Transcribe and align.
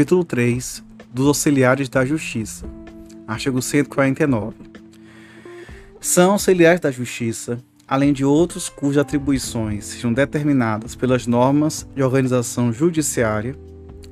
Capítulo 0.00 0.24
3 0.24 0.82
dos 1.12 1.26
Auxiliares 1.26 1.86
da 1.86 2.06
Justiça. 2.06 2.64
Artigo 3.28 3.60
149. 3.60 4.56
São 6.00 6.32
auxiliares 6.32 6.80
da 6.80 6.90
Justiça, 6.90 7.62
além 7.86 8.10
de 8.10 8.24
outros 8.24 8.70
cujas 8.70 8.96
atribuições 8.96 9.84
sejam 9.84 10.10
determinadas 10.10 10.94
pelas 10.94 11.26
normas 11.26 11.86
de 11.94 12.02
organização 12.02 12.72
judiciária, 12.72 13.54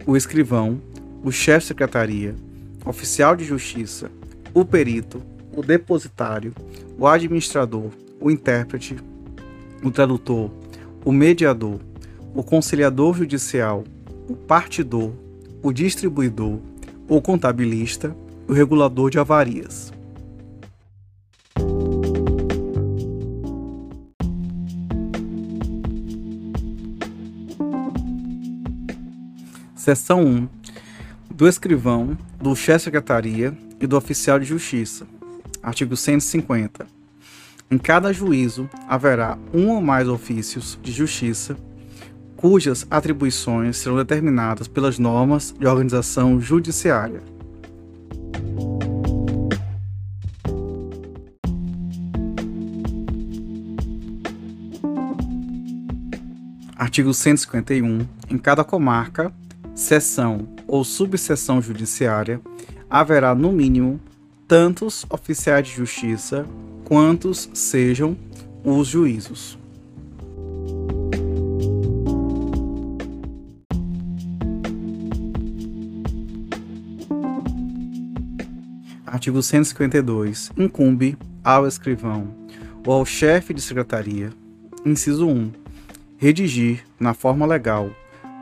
o 0.05 0.15
escrivão, 0.15 0.79
o 1.25 1.33
chefe 1.33 1.61
de 1.61 1.69
secretaria, 1.69 2.37
oficial 2.85 3.35
de 3.35 3.47
justiça, 3.47 4.11
o 4.53 4.67
perito, 4.67 5.23
o 5.57 5.63
depositário, 5.63 6.53
o 6.99 7.07
administrador, 7.07 7.89
o 8.21 8.31
intérprete, 8.31 8.95
o 9.83 9.91
tradutor, 9.91 10.51
o 11.03 11.11
mediador, 11.13 11.81
o 12.35 12.43
conciliador 12.43 13.17
judicial, 13.17 13.85
o 14.29 14.37
partidor, 14.37 15.15
o 15.63 15.73
distribuidor, 15.73 16.59
o 17.09 17.21
contabilista, 17.21 18.17
o 18.47 18.53
regulador 18.53 19.11
de 19.11 19.19
avarias. 19.19 19.93
Seção 29.75 30.25
1. 30.25 30.49
Do 31.31 31.49
escrivão, 31.49 32.17
do 32.41 32.55
chefe 32.55 32.79
de 32.79 32.85
secretaria 32.85 33.57
e 33.81 33.87
do 33.87 33.97
oficial 33.97 34.39
de 34.39 34.45
justiça. 34.45 35.07
Artigo 35.63 35.97
150. 35.97 36.87
Em 37.71 37.79
cada 37.79 38.13
juízo 38.13 38.69
haverá 38.89 39.39
um 39.53 39.71
ou 39.71 39.81
mais 39.81 40.09
ofícios 40.09 40.79
de 40.83 40.93
justiça 40.93 41.57
cujas 42.39 42.87
atribuições 42.89 43.79
serão 43.79 43.97
determinadas 43.97 44.69
pelas 44.69 44.97
normas 44.97 45.53
de 45.59 45.67
organização 45.67 46.41
judiciária. 46.41 47.21
Artigo 56.77 57.13
151. 57.13 58.07
Em 58.31 58.39
cada 58.39 58.63
comarca, 58.63 59.35
seção 59.75 60.49
ou 60.69 60.85
subseção 60.85 61.61
judiciária, 61.61 62.41
haverá 62.89 63.35
no 63.35 63.51
mínimo 63.51 64.01
tantos 64.47 65.05
oficiais 65.11 65.67
de 65.67 65.75
justiça 65.75 66.47
quantos 66.85 67.51
sejam 67.53 68.17
os 68.63 68.87
juízos. 68.87 69.58
Artigo 79.19 79.43
152. 79.43 80.53
Incumbe 80.57 81.19
ao 81.43 81.67
escrivão 81.67 82.33
ou 82.87 82.93
ao 82.93 83.05
chefe 83.05 83.53
de 83.53 83.61
secretaria, 83.61 84.31
inciso 84.87 85.27
1, 85.27 85.51
redigir, 86.17 86.85
na 87.01 87.13
forma 87.15 87.45
legal, 87.45 87.91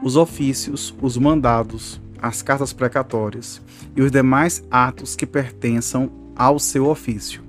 os 0.02 0.16
ofícios, 0.16 0.94
os 1.00 1.16
mandados, 1.16 1.98
as 2.20 2.42
cartas 2.42 2.74
precatórias 2.74 3.58
e 3.96 4.02
os 4.02 4.12
demais 4.12 4.62
atos 4.70 5.16
que 5.16 5.24
pertençam 5.24 6.12
ao 6.36 6.58
seu 6.58 6.86
ofício. 6.88 7.42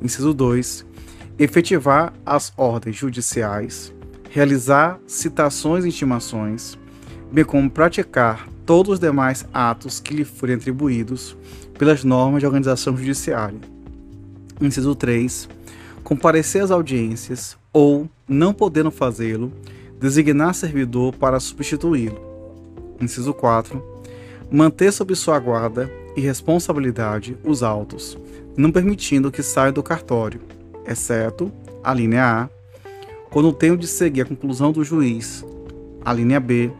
Inciso 0.00 0.32
2. 0.32 0.86
Efetivar 1.36 2.12
as 2.24 2.52
ordens 2.56 2.94
judiciais, 2.94 3.92
realizar 4.30 5.00
citações 5.08 5.84
e 5.84 5.88
intimações, 5.88 6.78
bem 7.32 7.44
como 7.44 7.68
praticar 7.68 8.48
todos 8.64 8.94
os 8.94 9.00
demais 9.00 9.44
atos 9.52 9.98
que 9.98 10.14
lhe 10.14 10.24
forem 10.24 10.54
atribuídos 10.54 11.36
pelas 11.78 12.04
normas 12.04 12.40
de 12.40 12.46
organização 12.46 12.96
judiciária. 12.96 13.58
Inciso 14.60 14.94
3. 14.94 15.48
Comparecer 16.02 16.62
às 16.62 16.70
audiências 16.70 17.56
ou, 17.72 18.08
não 18.28 18.54
podendo 18.54 18.90
fazê-lo, 18.90 19.52
designar 19.98 20.54
servidor 20.54 21.14
para 21.14 21.40
substituí-lo. 21.40 22.20
Inciso 23.00 23.34
4. 23.34 23.82
Manter 24.50 24.92
sob 24.92 25.14
sua 25.16 25.38
guarda 25.38 25.90
e 26.16 26.20
responsabilidade 26.20 27.36
os 27.42 27.62
autos, 27.62 28.16
não 28.56 28.70
permitindo 28.70 29.32
que 29.32 29.42
saia 29.42 29.72
do 29.72 29.82
cartório, 29.82 30.40
exceto 30.86 31.50
a 31.82 31.92
linha 31.92 32.42
A, 32.42 32.48
quando 33.30 33.52
tenho 33.52 33.76
de 33.76 33.86
seguir 33.88 34.20
a 34.20 34.26
conclusão 34.26 34.70
do 34.70 34.84
juiz, 34.84 35.44
a 36.04 36.12
linha 36.12 36.38
B, 36.38 36.70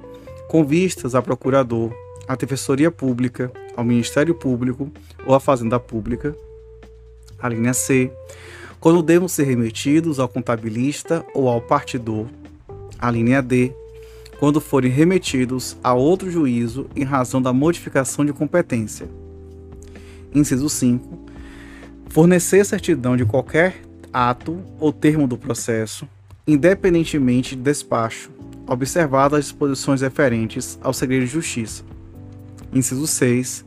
com 0.48 0.64
vistas 0.64 1.14
a 1.14 1.22
procurador, 1.22 1.92
à 2.26 2.36
Defensoria 2.36 2.90
Pública, 2.90 3.52
ao 3.76 3.84
Ministério 3.84 4.34
Público 4.34 4.90
ou 5.26 5.34
à 5.34 5.40
Fazenda 5.40 5.78
Pública. 5.78 6.34
A 7.38 7.48
linha 7.48 7.74
C, 7.74 8.10
quando 8.80 9.02
devem 9.02 9.28
ser 9.28 9.44
remetidos 9.44 10.18
ao 10.18 10.28
contabilista 10.28 11.24
ou 11.34 11.48
ao 11.48 11.60
partidor. 11.60 12.26
A 12.98 13.10
linha 13.10 13.42
D, 13.42 13.72
quando 14.38 14.60
forem 14.60 14.90
remetidos 14.90 15.76
a 15.82 15.94
outro 15.94 16.30
juízo 16.30 16.86
em 16.94 17.02
razão 17.02 17.40
da 17.40 17.52
modificação 17.52 18.24
de 18.24 18.32
competência. 18.32 19.08
Inciso 20.34 20.68
5. 20.68 21.18
Fornecer 22.08 22.64
certidão 22.64 23.16
de 23.16 23.24
qualquer 23.24 23.82
ato 24.12 24.60
ou 24.78 24.92
termo 24.92 25.26
do 25.26 25.36
processo, 25.36 26.06
independentemente 26.46 27.56
de 27.56 27.62
despacho, 27.62 28.30
observadas 28.66 29.38
as 29.38 29.44
disposições 29.46 30.00
referentes 30.00 30.78
ao 30.82 30.92
segredo 30.92 31.24
de 31.24 31.32
justiça. 31.32 31.84
Inciso 32.74 33.06
6. 33.06 33.64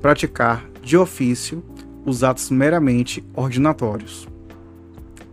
Praticar 0.00 0.64
de 0.80 0.96
ofício 0.96 1.64
os 2.06 2.22
atos 2.22 2.50
meramente 2.50 3.24
ordinatórios. 3.34 4.28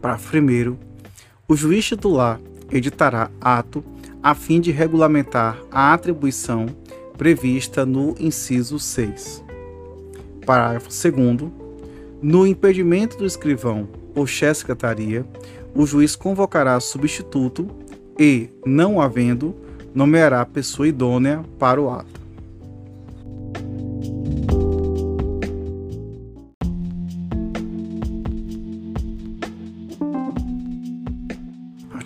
Parágrafo 0.02 0.38
1. 0.38 0.78
O 1.48 1.56
juiz 1.56 1.86
titular 1.86 2.40
editará 2.72 3.30
ato 3.40 3.84
a 4.24 4.34
fim 4.34 4.60
de 4.60 4.72
regulamentar 4.72 5.62
a 5.72 5.94
atribuição 5.94 6.66
prevista 7.16 7.86
no 7.86 8.16
inciso 8.20 8.80
6. 8.80 9.44
Parágrafo 10.44 10.90
2. 10.90 11.52
No 12.24 12.48
impedimento 12.48 13.18
do 13.18 13.26
escrivão 13.26 13.88
ou 14.16 14.26
chefe 14.26 14.54
de 14.54 14.58
secretaria, 14.60 15.26
o 15.76 15.86
juiz 15.86 16.16
convocará 16.16 16.80
substituto 16.80 17.68
e, 18.20 18.50
não 18.66 19.00
havendo, 19.00 19.56
nomeará 19.94 20.44
pessoa 20.44 20.88
idônea 20.88 21.44
para 21.60 21.80
o 21.80 21.90
ato. 21.92 22.21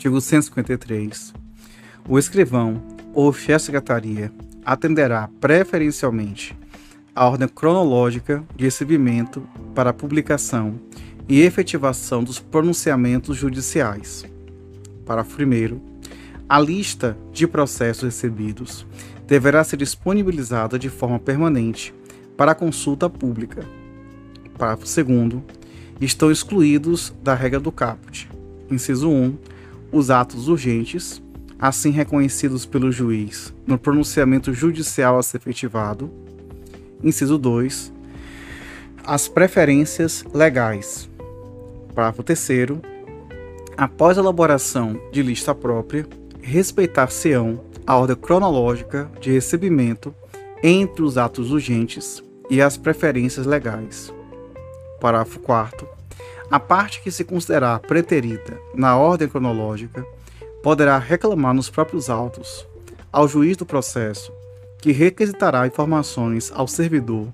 Artigo 0.05 0.21
153. 0.21 1.33
O 2.07 2.19
escrivão 2.19 2.79
ou 3.11 3.33
chefe 3.33 3.57
de 3.57 3.61
secretaria 3.63 4.31
atenderá 4.63 5.27
preferencialmente 5.41 6.55
à 7.15 7.27
ordem 7.27 7.47
cronológica 7.47 8.43
de 8.55 8.65
recebimento 8.65 9.41
para 9.73 9.91
publicação 9.91 10.79
e 11.27 11.41
efetivação 11.41 12.23
dos 12.23 12.37
pronunciamentos 12.37 13.35
judiciais. 13.35 14.23
Parágrafo 15.07 15.41
1. 15.41 15.81
A 16.47 16.59
lista 16.59 17.17
de 17.33 17.47
processos 17.47 18.03
recebidos 18.03 18.85
deverá 19.25 19.63
ser 19.63 19.77
disponibilizada 19.77 20.77
de 20.77 20.87
forma 20.87 21.17
permanente 21.17 21.91
para 22.37 22.53
consulta 22.53 23.09
pública. 23.09 23.65
Parágrafo 24.55 24.85
2. 24.85 25.41
Estão 25.99 26.29
excluídos 26.29 27.11
da 27.23 27.33
regra 27.33 27.59
do 27.59 27.71
caput. 27.71 28.29
Inciso 28.69 29.09
1 29.09 29.54
os 29.95 30.11
atos 30.11 30.49
urgentes, 30.49 31.23
assim 31.57 31.89
reconhecidos 31.89 32.65
pelo 32.65 32.91
juiz 32.91 33.53
no 33.65 33.77
pronunciamento 33.77 34.53
judicial 34.53 35.17
a 35.17 35.23
ser 35.23 35.37
efetivado. 35.37 36.11
Inciso 37.01 37.37
2. 37.37 37.93
As 39.05 39.29
preferências 39.29 40.25
legais. 40.33 41.09
Parágrafo 41.93 42.23
3. 42.23 42.49
Após 43.77 44.17
a 44.17 44.21
elaboração 44.21 44.99
de 45.13 45.21
lista 45.21 45.55
própria, 45.55 46.05
respeitar-se-ão 46.41 47.61
a 47.87 47.95
ordem 47.95 48.17
cronológica 48.17 49.09
de 49.21 49.31
recebimento 49.31 50.13
entre 50.61 51.03
os 51.03 51.17
atos 51.17 51.51
urgentes 51.51 52.21
e 52.49 52.61
as 52.61 52.75
preferências 52.75 53.45
legais. 53.45 54.13
Parágrafo 54.99 55.39
4. 55.39 55.94
A 56.49 56.59
parte 56.59 57.01
que 57.01 57.11
se 57.11 57.23
considerar 57.23 57.79
preterita 57.79 58.57
na 58.73 58.97
ordem 58.97 59.27
cronológica 59.27 60.05
poderá 60.61 60.97
reclamar 60.97 61.53
nos 61.53 61.69
próprios 61.69 62.09
autos 62.09 62.67
ao 63.11 63.27
juiz 63.27 63.55
do 63.55 63.65
processo, 63.65 64.31
que 64.79 64.91
requisitará 64.91 65.65
informações 65.65 66.51
ao 66.53 66.67
servidor 66.67 67.27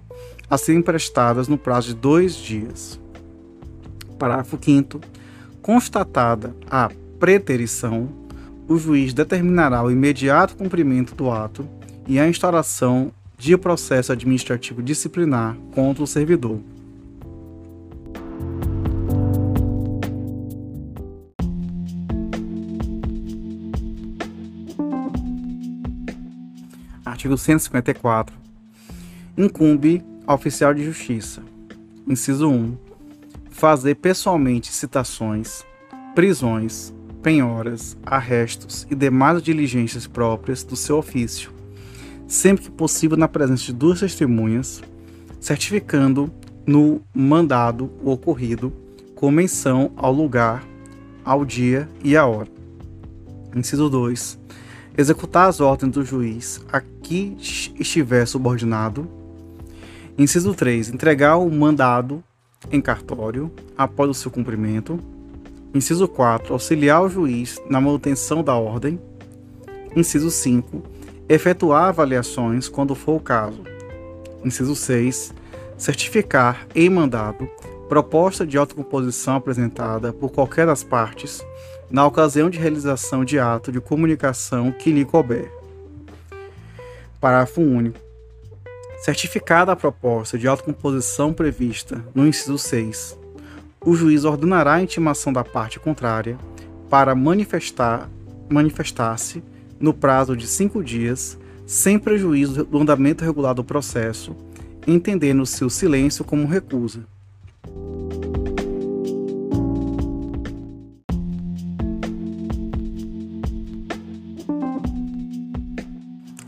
a 0.49 0.57
serem 0.57 0.81
prestadas 0.81 1.47
no 1.47 1.57
prazo 1.57 1.87
de 1.87 1.95
dois 1.95 2.35
dias. 2.35 2.99
Parágrafo 4.19 4.57
5. 4.61 5.01
Constatada 5.61 6.55
a 6.69 6.89
preterição, 7.19 8.09
o 8.67 8.77
juiz 8.77 9.13
determinará 9.13 9.83
o 9.83 9.91
imediato 9.91 10.55
cumprimento 10.55 11.15
do 11.15 11.31
ato 11.31 11.67
e 12.07 12.19
a 12.19 12.27
instauração 12.27 13.11
de 13.37 13.57
processo 13.57 14.11
administrativo 14.11 14.83
disciplinar 14.83 15.57
contra 15.73 16.03
o 16.03 16.07
servidor. 16.07 16.59
Artigo 27.21 27.38
154. 27.38 28.35
Incumbe 29.38 30.03
ao 30.25 30.33
oficial 30.33 30.73
de 30.73 30.83
justiça. 30.83 31.44
Inciso 32.07 32.50
1. 32.50 32.75
Fazer 33.51 33.94
pessoalmente 33.94 34.73
citações, 34.73 35.63
prisões, 36.15 36.91
penhoras, 37.21 37.95
arrestos 38.03 38.88
e 38.89 38.95
demais 38.95 39.44
diligências 39.44 40.07
próprias 40.07 40.63
do 40.63 40.75
seu 40.75 40.97
ofício, 40.97 41.51
sempre 42.27 42.63
que 42.63 42.71
possível 42.71 43.15
na 43.15 43.27
presença 43.27 43.65
de 43.65 43.74
duas 43.74 44.00
testemunhas, 44.00 44.81
certificando 45.39 46.33
no 46.65 47.03
mandado 47.13 47.91
o 48.01 48.09
ocorrido 48.09 48.74
com 49.13 49.29
menção 49.29 49.91
ao 49.95 50.12
lugar, 50.12 50.63
ao 51.24 51.45
dia 51.45 51.88
e 52.03 52.17
à 52.17 52.25
hora. 52.25 52.50
Inciso 53.56 53.91
2. 53.91 54.40
Executar 54.97 55.47
as 55.47 55.61
ordens 55.61 55.93
do 55.93 56.03
juiz 56.03 56.61
a 56.71 56.81
que 56.81 57.35
estiver 57.39 58.25
subordinado. 58.25 59.07
Inciso 60.17 60.53
3. 60.53 60.89
Entregar 60.89 61.38
o 61.38 61.49
mandado 61.49 62.21
em 62.69 62.81
cartório 62.81 63.49
após 63.77 64.09
o 64.09 64.13
seu 64.13 64.29
cumprimento. 64.29 64.99
Inciso 65.73 66.07
4. 66.07 66.53
Auxiliar 66.53 67.01
o 67.01 67.09
juiz 67.09 67.57
na 67.69 67.79
manutenção 67.79 68.43
da 68.43 68.55
ordem. 68.55 68.99
Inciso 69.95 70.29
5. 70.29 70.83
Efetuar 71.29 71.85
avaliações 71.85 72.67
quando 72.67 72.93
for 72.93 73.15
o 73.15 73.21
caso. 73.21 73.63
Inciso 74.43 74.75
6. 74.75 75.33
Certificar 75.77 76.67
em 76.75 76.89
mandado 76.89 77.49
proposta 77.88 78.45
de 78.45 78.57
autocomposição 78.57 79.35
apresentada 79.35 80.13
por 80.13 80.31
qualquer 80.31 80.65
das 80.65 80.83
partes 80.83 81.41
na 81.91 82.05
ocasião 82.05 82.49
de 82.49 82.57
realização 82.57 83.25
de 83.25 83.38
ato 83.38 83.71
de 83.71 83.81
comunicação 83.81 84.71
que 84.71 84.91
lhe 84.91 85.05
couber. 85.05 85.51
Parágrafo 87.19 87.61
único. 87.61 87.99
Certificada 89.03 89.71
a 89.71 89.75
proposta 89.75 90.38
de 90.38 90.47
autocomposição 90.47 91.33
prevista 91.33 92.03
no 92.13 92.27
inciso 92.27 92.57
6 92.57 93.21
o 93.83 93.95
juiz 93.95 94.25
ordenará 94.25 94.73
a 94.73 94.83
intimação 94.83 95.33
da 95.33 95.43
parte 95.43 95.79
contrária 95.79 96.38
para 96.89 97.15
manifestar 97.15 98.09
manifestar-se 98.47 99.41
no 99.79 99.93
prazo 99.93 100.35
de 100.35 100.45
cinco 100.45 100.83
dias, 100.83 101.39
sem 101.65 101.97
prejuízo 101.97 102.65
do 102.65 102.79
andamento 102.79 103.23
regular 103.23 103.55
do 103.55 103.63
processo, 103.63 104.35
entendendo 104.85 105.45
seu 105.45 105.69
silêncio 105.69 106.23
como 106.25 106.45
recusa. 106.45 107.05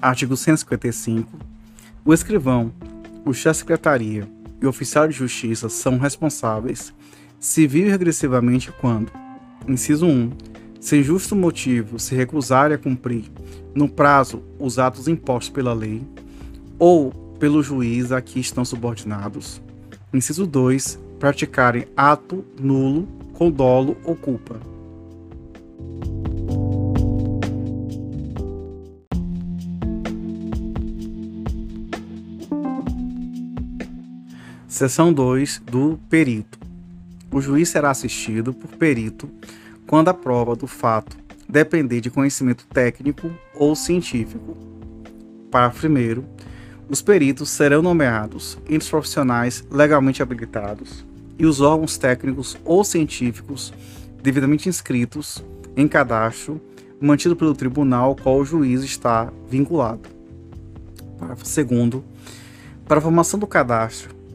Artigo 0.04 0.36
155. 0.36 1.32
O 2.04 2.14
escrivão, 2.14 2.74
o 3.24 3.34
chefe 3.34 3.52
de 3.52 3.58
secretaria 3.60 4.30
e 4.62 4.66
o 4.66 4.70
oficial 4.70 5.08
de 5.08 5.14
justiça 5.14 5.70
são 5.70 5.98
responsáveis 5.98 6.94
civil 7.40 7.88
e 7.88 7.90
regressivamente 7.90 8.70
quando, 8.70 9.10
inciso 9.66 10.06
1, 10.06 10.32
sem 10.82 11.02
justo 11.02 11.38
motivo 11.38 12.00
se 12.00 12.16
recusarem 12.16 12.76
a 12.76 12.78
cumprir 12.78 13.32
no 13.74 13.88
prazo 13.88 14.44
os 14.60 14.78
atos 14.78 15.08
impostos 15.08 15.54
pela 15.54 15.74
lei 15.74 16.06
ou 16.78 17.10
pelo 17.40 17.64
juiz 17.64 18.12
a 18.12 18.22
que 18.22 18.42
estão 18.42 18.66
subordinados. 18.66 19.62
Inciso 20.14 20.46
2, 20.46 21.00
praticarem 21.18 21.88
ato 21.96 22.44
nulo 22.60 23.08
com 23.32 23.50
dolo 23.50 23.96
ou 24.04 24.18
culpa. 24.18 24.60
Seção 34.74 35.14
2 35.14 35.62
do 35.68 36.00
perito. 36.10 36.58
O 37.31 37.40
juiz 37.40 37.70
será 37.70 37.92
assistido 37.92 38.52
por 38.56 38.72
perito 38.72 39.30
quando 39.86 40.08
a 40.10 40.16
prova 40.16 40.56
do 40.56 40.66
fato 40.66 41.16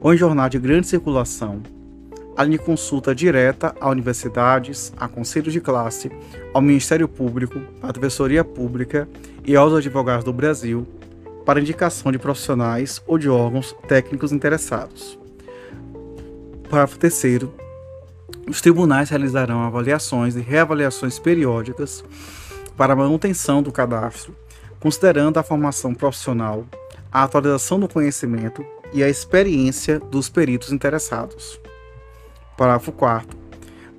ou 0.00 0.14
em 0.14 0.16
jornal 0.16 0.48
de 0.48 0.58
grande 0.58 0.86
circulação, 0.86 1.62
além 2.36 2.52
de 2.52 2.58
consulta 2.58 3.14
direta 3.14 3.74
a 3.80 3.90
universidades, 3.90 4.92
a 4.96 5.08
conselhos 5.08 5.52
de 5.52 5.60
classe, 5.60 6.10
ao 6.54 6.62
Ministério 6.62 7.08
Público, 7.08 7.60
à 7.82 7.92
Defensoria 7.92 8.44
Pública 8.44 9.08
e 9.44 9.56
aos 9.56 9.74
advogados 9.74 10.24
do 10.24 10.32
Brasil 10.32 10.86
para 11.44 11.60
indicação 11.60 12.12
de 12.12 12.18
profissionais 12.18 13.02
ou 13.06 13.18
de 13.18 13.28
órgãos 13.28 13.74
técnicos 13.88 14.32
interessados. 14.32 15.18
Parágrafo 16.68 16.98
3 16.98 17.48
os 18.48 18.60
tribunais 18.60 19.10
realizarão 19.10 19.62
avaliações 19.62 20.34
e 20.34 20.40
reavaliações 20.40 21.18
periódicas 21.18 22.02
para 22.80 22.94
a 22.94 22.96
manutenção 22.96 23.62
do 23.62 23.70
cadastro 23.70 24.34
considerando 24.80 25.36
a 25.36 25.42
formação 25.42 25.94
profissional, 25.94 26.64
a 27.12 27.24
atualização 27.24 27.78
do 27.78 27.86
conhecimento 27.86 28.64
e 28.94 29.04
a 29.04 29.08
experiência 29.10 29.98
dos 29.98 30.30
peritos 30.30 30.72
interessados. 30.72 31.60
Parágrafo 32.56 32.90
4. 32.90 33.36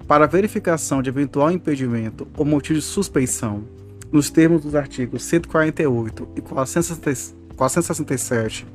Para 0.07 0.25
verificação 0.25 1.03
de 1.03 1.11
eventual 1.11 1.51
impedimento 1.51 2.27
ou 2.35 2.43
motivo 2.43 2.79
de 2.79 2.85
suspeição, 2.85 3.63
nos 4.11 4.31
termos 4.31 4.63
dos 4.63 4.73
artigos 4.73 5.23
148 5.25 6.29
e 6.35 6.41
467, 6.41 8.65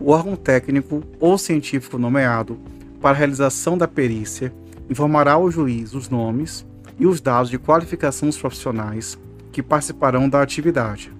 o 0.00 0.10
órgão 0.10 0.36
técnico 0.36 1.02
ou 1.20 1.36
científico 1.36 1.98
nomeado 1.98 2.58
para 2.98 3.10
a 3.10 3.18
realização 3.18 3.76
da 3.76 3.86
perícia 3.86 4.50
informará 4.88 5.32
ao 5.32 5.50
juiz 5.50 5.92
os 5.92 6.08
nomes 6.08 6.66
e 6.98 7.06
os 7.06 7.20
dados 7.20 7.50
de 7.50 7.58
qualificação 7.58 8.28
dos 8.28 8.38
profissionais 8.38 9.18
que 9.52 9.62
participarão 9.62 10.28
da 10.28 10.42
atividade, 10.42 11.12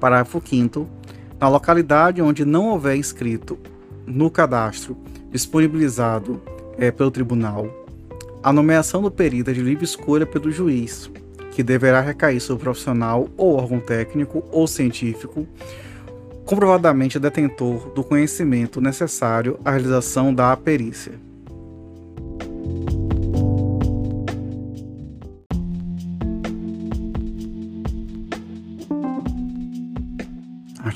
Parágrafo 0.00 0.40
5 0.44 0.88
Na 1.40 1.48
localidade 1.48 2.22
onde 2.22 2.44
não 2.44 2.68
houver 2.68 2.96
inscrito 2.96 3.58
no 4.06 4.30
cadastro 4.30 4.96
disponibilizado 5.30 6.40
é, 6.78 6.90
pelo 6.90 7.10
tribunal, 7.10 7.68
a 8.42 8.52
nomeação 8.52 9.02
do 9.02 9.10
perito 9.10 9.50
é 9.50 9.52
de 9.52 9.60
livre 9.60 9.84
escolha 9.84 10.24
pelo 10.24 10.50
juiz, 10.50 11.10
que 11.50 11.62
deverá 11.62 12.00
recair 12.00 12.40
sobre 12.40 12.62
o 12.62 12.64
profissional 12.64 13.28
ou 13.36 13.56
órgão 13.56 13.80
técnico 13.80 14.44
ou 14.50 14.66
científico, 14.66 15.46
comprovadamente 16.46 17.18
detentor 17.18 17.90
do 17.90 18.02
conhecimento 18.02 18.80
necessário 18.80 19.58
à 19.64 19.72
realização 19.72 20.32
da 20.32 20.56
perícia. 20.56 21.12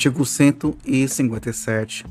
Artigo 0.03 0.27
157. 0.27 2.05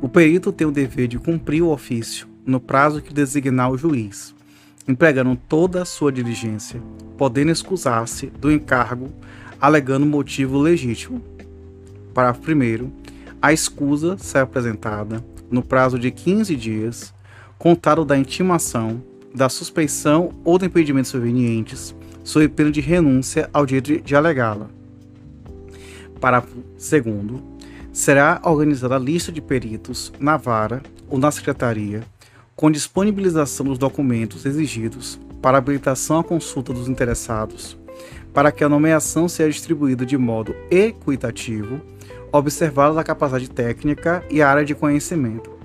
O 0.00 0.08
perito 0.08 0.52
tem 0.52 0.64
o 0.64 0.70
dever 0.70 1.08
de 1.08 1.18
cumprir 1.18 1.62
o 1.62 1.70
ofício 1.70 2.28
no 2.46 2.60
prazo 2.60 3.02
que 3.02 3.12
designar 3.12 3.72
o 3.72 3.76
juiz, 3.76 4.32
empregando 4.86 5.34
toda 5.48 5.82
a 5.82 5.84
sua 5.84 6.12
diligência, 6.12 6.80
podendo 7.16 7.50
excusar-se 7.50 8.26
do 8.26 8.52
encargo 8.52 9.12
alegando 9.60 10.06
motivo 10.06 10.60
legítimo. 10.60 11.20
Parágrafo 12.14 12.52
1. 12.52 12.88
A 13.42 13.52
escusa 13.52 14.16
será 14.16 14.44
apresentada 14.44 15.20
no 15.50 15.60
prazo 15.60 15.98
de 15.98 16.12
15 16.12 16.54
dias, 16.54 17.12
contado 17.58 18.04
da 18.04 18.16
intimação, 18.16 19.02
da 19.34 19.48
suspeição 19.48 20.30
ou 20.44 20.56
do 20.56 20.66
impedimento 20.66 21.08
subvenientes, 21.08 21.92
sob 22.22 22.46
pena 22.46 22.70
de 22.70 22.80
renúncia 22.80 23.50
ao 23.52 23.66
direito 23.66 24.04
de 24.04 24.14
alegá-la 24.14 24.77
Parágrafo 26.18 26.56
2. 26.78 27.42
Será 27.92 28.40
organizada 28.44 28.96
a 28.96 28.98
lista 28.98 29.32
de 29.32 29.40
peritos 29.40 30.12
na 30.20 30.36
vara 30.36 30.82
ou 31.08 31.18
na 31.18 31.30
secretaria, 31.30 32.02
com 32.54 32.70
disponibilização 32.70 33.66
dos 33.66 33.78
documentos 33.78 34.44
exigidos 34.44 35.18
para 35.40 35.58
habilitação 35.58 36.18
à 36.18 36.24
consulta 36.24 36.72
dos 36.72 36.88
interessados, 36.88 37.78
para 38.32 38.52
que 38.52 38.62
a 38.62 38.68
nomeação 38.68 39.28
seja 39.28 39.50
distribuída 39.50 40.04
de 40.04 40.18
modo 40.18 40.54
equitativo, 40.70 41.80
observada 42.32 43.00
a 43.00 43.04
capacidade 43.04 43.50
técnica 43.50 44.24
e 44.30 44.42
a 44.42 44.48
área 44.50 44.64
de 44.64 44.74
conhecimento. 44.74 45.57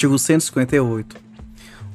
Artigo 0.00 0.18
158. 0.18 1.14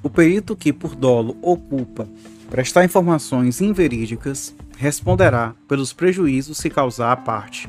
O 0.04 0.12
perito 0.12 0.56
que, 0.56 0.72
por 0.72 0.96
dolo 0.96 1.36
ou 1.42 1.58
culpa, 1.58 2.08
prestar 2.52 2.86
informações 2.86 3.62
inverídicas 3.62 4.54
responderá 4.78 5.56
pelos 5.68 5.92
prejuízos 5.92 6.62
que 6.62 6.70
causar 6.70 7.12
à 7.12 7.16
parte 7.16 7.68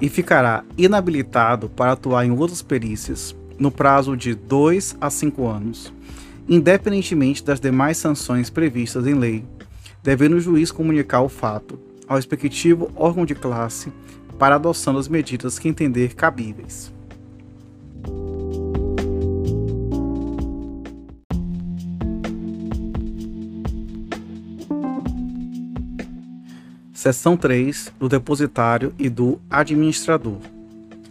e 0.00 0.08
ficará 0.08 0.64
inabilitado 0.76 1.68
para 1.68 1.92
atuar 1.92 2.26
em 2.26 2.32
outras 2.32 2.62
perícias 2.62 3.32
no 3.60 3.70
prazo 3.70 4.16
de 4.16 4.34
2 4.34 4.96
a 5.00 5.08
5 5.08 5.46
anos, 5.46 5.92
independentemente 6.48 7.44
das 7.44 7.60
demais 7.60 7.96
sanções 7.96 8.50
previstas 8.50 9.06
em 9.06 9.14
lei, 9.14 9.44
devendo 10.02 10.34
o 10.34 10.40
juiz 10.40 10.72
comunicar 10.72 11.20
o 11.20 11.28
fato 11.28 11.78
ao 12.08 12.16
respectivo 12.16 12.90
órgão 12.96 13.24
de 13.24 13.36
classe 13.36 13.92
para 14.36 14.56
adoção 14.56 14.94
das 14.94 15.06
medidas 15.06 15.60
que 15.60 15.68
entender 15.68 16.16
cabíveis. 16.16 16.92
Seção 27.00 27.34
3 27.34 27.94
do 27.98 28.10
depositário 28.10 28.94
e 28.98 29.08
do 29.08 29.40
administrador. 29.48 30.36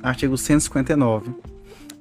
Artigo 0.03 0.37
159. 0.37 1.33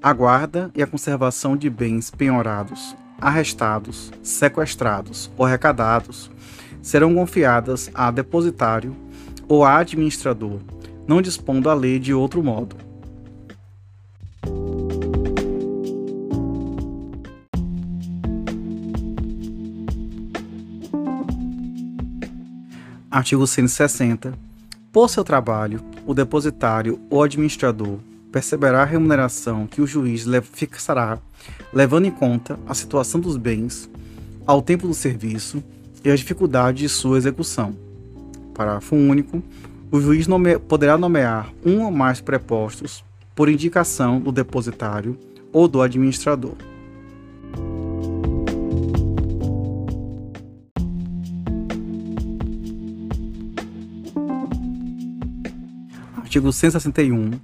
A 0.03 0.13
guarda 0.13 0.71
e 0.75 0.83
a 0.83 0.87
conservação 0.87 1.57
de 1.57 1.71
bens 1.71 2.11
penhorados, 2.11 2.95
arrestados, 3.19 4.13
sequestrados 4.23 5.31
ou 5.39 5.47
arrecadados 5.47 6.31
serão 6.83 7.15
confiadas 7.15 7.91
a 7.95 8.11
depositário 8.11 8.95
ou 9.49 9.65
a 9.65 9.79
administrador, 9.79 10.59
não 11.07 11.23
dispondo 11.23 11.71
a 11.71 11.75
lei 11.75 11.99
de 11.99 12.13
outro 12.13 12.45
modo. 12.45 12.77
Artigo 23.19 23.45
160. 23.49 24.33
Por 24.93 25.11
seu 25.11 25.25
trabalho, 25.25 25.81
o 26.07 26.15
depositário 26.15 27.01
ou 27.11 27.21
administrador 27.21 27.99
perceberá 28.31 28.83
a 28.83 28.85
remuneração 28.85 29.67
que 29.67 29.83
o 29.83 29.87
juiz 29.89 30.25
fixará, 30.53 31.19
levando 31.73 32.05
em 32.05 32.13
conta 32.13 32.57
a 32.65 32.75
situação 32.75 33.21
dos 33.21 33.37
bens, 33.37 33.91
ao 34.47 34.63
tempo 34.63 34.87
do 34.87 34.95
serviço 34.95 35.61
e 36.05 36.11
as 36.13 36.21
dificuldades 36.21 36.81
de 36.81 36.89
sua 36.89 37.19
execução. 37.19 37.75
Parágrafo 38.55 38.95
único. 38.95 39.43
O 39.91 40.01
juiz 40.01 40.29
nome 40.29 40.57
poderá 40.57 40.97
nomear 40.97 41.53
um 41.67 41.83
ou 41.83 41.91
mais 41.91 42.21
prepostos 42.21 43.05
por 43.35 43.49
indicação 43.49 44.21
do 44.21 44.31
depositário 44.31 45.19
ou 45.53 45.67
do 45.67 45.83
administrador. 45.83 46.55
Artigo 56.29 56.53
161. 56.53 57.41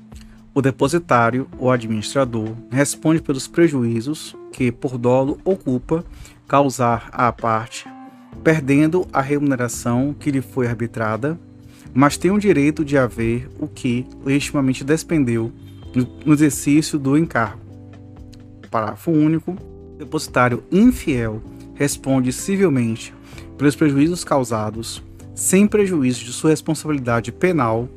O 0.53 0.61
depositário 0.61 1.49
ou 1.59 1.71
administrador 1.71 2.51
responde 2.71 3.23
pelos 3.23 3.49
prejuízos 3.49 4.37
que, 4.53 4.71
por 4.71 4.99
dolo 4.99 5.41
ou 5.43 5.57
culpa, 5.57 6.05
causar 6.47 7.09
à 7.11 7.33
parte, 7.33 7.89
perdendo 8.43 9.09
a 9.11 9.23
remuneração 9.23 10.13
que 10.13 10.31
lhe 10.31 10.43
foi 10.43 10.67
arbitrada, 10.67 11.41
mas 11.95 12.19
tem 12.19 12.31
o 12.31 12.39
direito 12.39 12.85
de 12.85 12.99
haver 12.99 13.49
o 13.59 13.67
que 13.67 14.07
legitimamente 14.23 14.85
despendeu 14.85 15.51
no 16.27 16.35
exercício 16.35 16.99
do 16.99 17.17
encargo. 17.17 17.63
Parágrafo 18.71 19.11
único. 19.11 19.53
O 19.95 19.97
depositário 19.97 20.63
infiel 20.71 21.43
responde 21.75 22.31
civilmente 22.35 23.15
pelos 23.57 23.75
prejuízos 23.75 24.25
causados, 24.25 25.03
sem 25.35 25.67
prejuízo 25.67 26.23
de 26.23 26.35
sua 26.35 26.51
responsabilidade 26.51 27.33
penal 27.33 27.89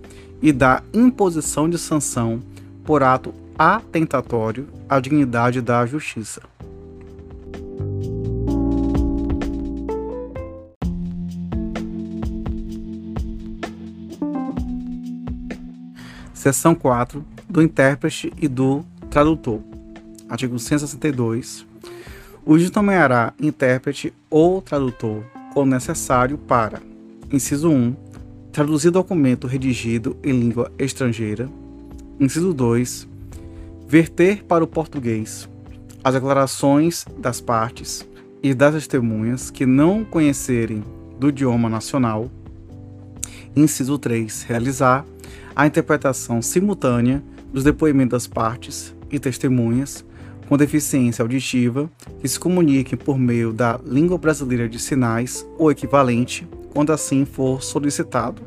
e 0.41 0.51
da 0.51 0.83
imposição 0.93 1.69
de 1.69 1.77
sanção 1.77 2.41
por 2.83 3.03
ato 3.03 3.33
atentatório 3.57 4.67
à 4.87 4.99
dignidade 4.99 5.61
da 5.61 5.85
justiça. 5.85 6.41
Seção 16.33 16.75
4 16.75 17.25
do 17.49 17.61
intérprete 17.61 18.31
e 18.39 18.47
do 18.47 18.85
tradutor. 19.09 19.59
Artigo 20.29 20.59
162. 20.59 21.65
O 22.45 22.57
juiz 22.57 22.71
nomeará 22.71 23.33
intérprete 23.41 24.13
ou 24.29 24.61
tradutor 24.61 25.23
quando 25.53 25.71
necessário 25.71 26.37
para: 26.37 26.81
inciso 27.31 27.69
1 27.69 27.95
Traduzir 28.57 28.89
documento 28.89 29.45
redigido 29.45 30.17
em 30.23 30.31
língua 30.31 30.71
estrangeira. 30.79 31.47
Inciso 32.19 32.55
2. 32.55 33.07
Verter 33.87 34.43
para 34.45 34.63
o 34.63 34.67
português 34.67 35.47
as 36.03 36.15
declarações 36.15 37.05
das 37.19 37.39
partes 37.39 38.03
e 38.41 38.55
das 38.55 38.73
testemunhas 38.73 39.51
que 39.51 39.67
não 39.67 40.03
conhecerem 40.03 40.83
do 41.19 41.29
idioma 41.29 41.69
nacional. 41.69 42.31
Inciso 43.55 43.99
3. 43.99 44.41
Realizar 44.41 45.05
a 45.55 45.67
interpretação 45.67 46.41
simultânea 46.41 47.23
dos 47.53 47.63
depoimentos 47.63 48.23
das 48.23 48.25
partes 48.25 48.91
e 49.11 49.19
testemunhas 49.19 50.03
com 50.49 50.57
deficiência 50.57 51.21
auditiva 51.21 51.87
que 52.19 52.27
se 52.27 52.39
comuniquem 52.39 52.97
por 52.97 53.19
meio 53.19 53.53
da 53.53 53.79
língua 53.85 54.17
brasileira 54.17 54.67
de 54.67 54.79
sinais 54.79 55.47
ou 55.59 55.69
equivalente 55.69 56.47
quando 56.73 56.93
assim 56.93 57.25
for 57.25 57.61
solicitado. 57.61 58.46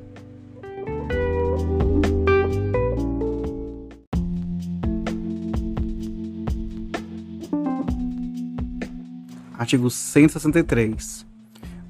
Artigo 9.70 9.88
163. 9.88 11.24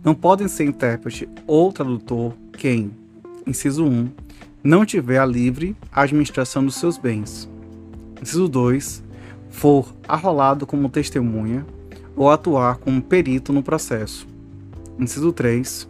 Não 0.04 0.14
podem 0.14 0.46
ser 0.48 0.64
intérprete 0.64 1.26
ou 1.46 1.72
tradutor 1.72 2.34
quem, 2.52 2.90
inciso 3.46 3.86
1, 3.86 4.10
não 4.62 4.84
tiver 4.84 5.16
a 5.16 5.24
livre 5.24 5.74
administração 5.90 6.62
dos 6.62 6.74
seus 6.74 6.98
bens. 6.98 7.48
Inciso 8.20 8.48
2, 8.48 9.02
for 9.48 9.94
arrolado 10.06 10.66
como 10.66 10.90
testemunha 10.90 11.64
ou 12.14 12.30
atuar 12.30 12.76
como 12.76 13.00
perito 13.00 13.50
no 13.50 13.62
processo. 13.62 14.28
Inciso 14.98 15.32
3, 15.32 15.88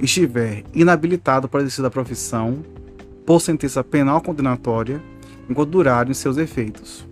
estiver 0.00 0.64
inabilitado 0.74 1.48
para 1.48 1.60
exercer 1.60 1.84
a 1.84 1.90
profissão 1.90 2.64
por 3.24 3.40
sentença 3.40 3.84
penal 3.84 4.20
condenatória 4.20 5.00
enquanto 5.48 5.70
durarem 5.70 6.12
seus 6.14 6.36
efeitos. 6.36 7.07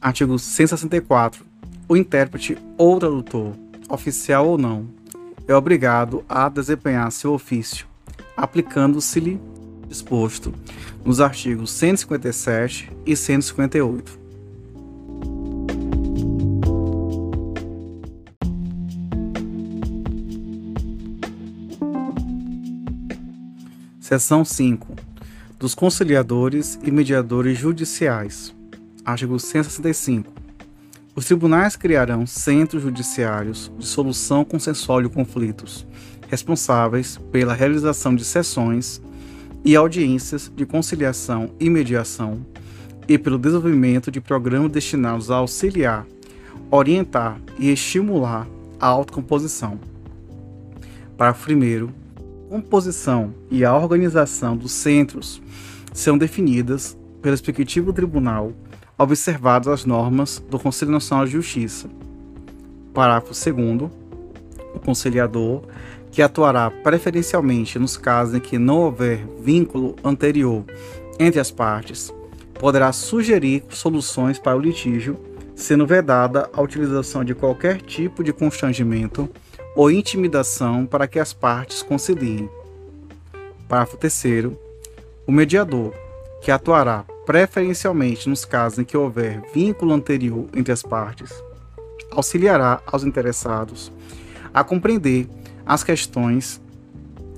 Artigo 0.00 0.38
164. 0.38 1.44
O 1.88 1.96
intérprete 1.96 2.56
ou 2.76 2.98
tradutor, 2.98 3.54
oficial 3.88 4.46
ou 4.46 4.58
não, 4.58 4.88
é 5.46 5.54
obrigado 5.54 6.24
a 6.28 6.48
desempenhar 6.48 7.10
seu 7.10 7.32
ofício, 7.32 7.86
aplicando-se-lhe 8.36 9.40
disposto 9.88 10.52
nos 11.04 11.20
artigos 11.20 11.70
157 11.72 12.90
e 13.06 13.16
158. 13.16 14.18
Seção 23.98 24.44
5. 24.44 24.94
Dos 25.58 25.74
conciliadores 25.74 26.78
e 26.82 26.90
mediadores 26.90 27.58
judiciais. 27.58 28.57
Artigo 29.08 29.40
165. 29.40 30.30
Os 31.16 31.24
tribunais 31.24 31.76
criarão 31.76 32.26
centros 32.26 32.82
judiciários 32.82 33.72
de 33.78 33.86
solução 33.86 34.44
consensual 34.44 35.00
de 35.02 35.08
conflitos, 35.08 35.86
responsáveis 36.28 37.16
pela 37.32 37.54
realização 37.54 38.14
de 38.14 38.22
sessões 38.22 39.00
e 39.64 39.74
audiências 39.74 40.52
de 40.54 40.66
conciliação 40.66 41.50
e 41.58 41.70
mediação 41.70 42.44
e 43.08 43.16
pelo 43.16 43.38
desenvolvimento 43.38 44.10
de 44.10 44.20
programas 44.20 44.70
destinados 44.70 45.30
a 45.30 45.36
auxiliar, 45.36 46.06
orientar 46.70 47.40
e 47.58 47.70
estimular 47.70 48.46
a 48.78 48.88
autocomposição. 48.88 49.80
Parágrafo 51.16 51.50
1. 51.50 51.88
Composição 52.50 53.32
e 53.50 53.64
a 53.64 53.74
organização 53.74 54.54
dos 54.54 54.72
centros 54.72 55.40
são 55.94 56.18
definidas 56.18 56.94
pelo 57.22 57.32
respectivo 57.32 57.90
tribunal, 57.90 58.52
observadas 58.98 59.68
as 59.68 59.84
normas 59.84 60.42
do 60.50 60.58
Conselho 60.58 60.90
Nacional 60.90 61.24
de 61.24 61.32
Justiça. 61.32 61.88
Parágrafo 62.92 63.28
2. 63.28 63.90
O 64.74 64.80
conciliador, 64.80 65.62
que 66.10 66.20
atuará 66.20 66.68
preferencialmente 66.68 67.78
nos 67.78 67.96
casos 67.96 68.34
em 68.34 68.40
que 68.40 68.58
não 68.58 68.78
houver 68.78 69.24
vínculo 69.40 69.94
anterior 70.02 70.64
entre 71.18 71.38
as 71.38 71.50
partes, 71.50 72.12
poderá 72.54 72.90
sugerir 72.90 73.62
soluções 73.68 74.38
para 74.38 74.56
o 74.56 74.60
litígio, 74.60 75.16
sendo 75.54 75.86
vedada 75.86 76.50
a 76.52 76.60
utilização 76.60 77.24
de 77.24 77.34
qualquer 77.34 77.80
tipo 77.80 78.24
de 78.24 78.32
constrangimento 78.32 79.28
ou 79.76 79.90
intimidação 79.90 80.84
para 80.84 81.06
que 81.06 81.20
as 81.20 81.32
partes 81.32 81.82
conciliem. 81.82 82.50
Parágrafo 83.68 83.96
3. 83.96 84.46
O 85.26 85.30
mediador, 85.30 85.92
que 86.40 86.50
atuará 86.50 87.04
preferencialmente 87.28 88.26
nos 88.26 88.46
casos 88.46 88.78
em 88.78 88.84
que 88.84 88.96
houver 88.96 89.42
vínculo 89.52 89.92
anterior 89.92 90.48
entre 90.56 90.72
as 90.72 90.82
partes, 90.82 91.30
auxiliará 92.10 92.80
aos 92.86 93.04
interessados 93.04 93.92
a 94.54 94.64
compreender 94.64 95.28
as 95.66 95.84
questões 95.84 96.58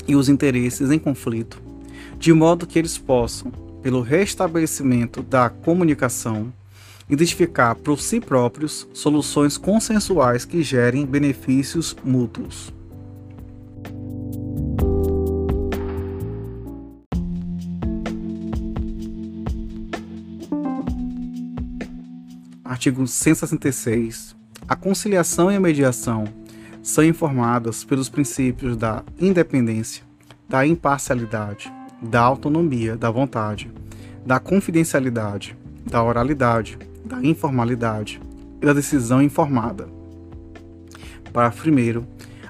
e 0.07 0.15
os 0.15 0.29
interesses 0.29 0.93
em 0.93 0.99
conflito, 1.01 1.61
de 2.21 2.33
modo 2.33 2.69
que 2.69 2.79
eles 2.79 2.97
possam, 2.97 3.51
pelo 3.83 4.01
restabelecimento 4.01 5.25
da 5.25 5.51
comunicação, 5.51 6.53
identificar 7.09 7.75
por 7.75 8.01
si 8.01 8.21
próprios 8.21 8.87
soluções 8.95 9.59
consensuais 9.59 10.45
que 10.45 10.63
gerem 10.63 11.05
benefícios 11.05 11.97
mútuos. 12.05 12.73
Artigo 22.81 23.07
166. 23.07 24.35
A 24.67 24.75
conciliação 24.75 25.53
e 25.53 25.57
a 25.57 25.61
mediação 25.61 26.25
são 26.83 27.05
informadas 27.05 27.85
pelos 27.85 28.09
princípios 28.09 28.75
da 28.75 29.05
independência, 29.21 30.03
da 30.49 30.67
imparcialidade, 30.67 31.71
da 32.01 32.23
autonomia 32.23 32.97
da 32.97 33.11
vontade, 33.11 33.71
da 34.25 34.41
confidencialidade, 34.41 35.55
da 35.85 36.03
oralidade, 36.03 36.79
da 37.05 37.23
informalidade 37.23 38.19
e 38.63 38.65
da 38.65 38.73
decisão 38.73 39.21
informada. 39.21 39.87
Parágrafo 41.35 41.69
1. 41.69 42.03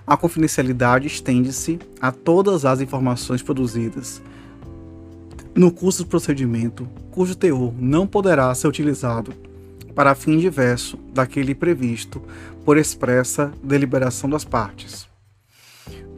A 0.06 0.16
confidencialidade 0.16 1.08
estende-se 1.08 1.76
a 2.00 2.12
todas 2.12 2.64
as 2.64 2.80
informações 2.80 3.42
produzidas 3.42 4.22
no 5.56 5.72
curso 5.72 6.04
do 6.04 6.08
procedimento 6.08 6.88
cujo 7.10 7.34
teor 7.34 7.74
não 7.76 8.06
poderá 8.06 8.54
ser 8.54 8.68
utilizado 8.68 9.49
para 9.94 10.14
fim 10.14 10.38
diverso 10.38 10.96
daquele 11.12 11.54
previsto 11.54 12.22
por 12.64 12.76
expressa 12.78 13.52
deliberação 13.62 14.28
das 14.28 14.44
partes. 14.44 15.08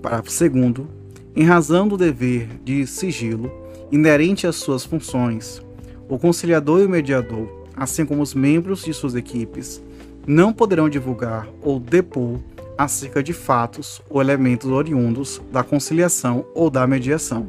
Parágrafo 0.01 0.31
2 0.49 1.03
em 1.35 1.45
razão 1.45 1.89
do 1.89 1.97
dever 1.97 2.47
de 2.63 2.87
sigilo 2.87 3.51
inerente 3.91 4.47
às 4.47 4.57
suas 4.57 4.85
funções, 4.85 5.63
o 6.09 6.19
conciliador 6.19 6.81
e 6.81 6.85
o 6.85 6.89
mediador, 6.89 7.49
assim 7.75 8.05
como 8.05 8.23
os 8.23 8.35
membros 8.35 8.85
de 8.85 8.93
suas 8.93 9.15
equipes, 9.15 9.83
não 10.27 10.53
poderão 10.53 10.89
divulgar 10.91 11.49
ou 11.63 11.81
depor 11.81 12.39
acerca 12.77 13.23
de 13.23 13.33
fatos 13.33 14.03
ou 14.11 14.21
elementos 14.21 14.71
oriundos 14.71 15.41
da 15.51 15.63
conciliação 15.63 16.45
ou 16.55 16.69
da 16.69 16.87
mediação. 16.87 17.49